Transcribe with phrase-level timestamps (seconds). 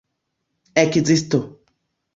[0.83, 1.43] ekzisto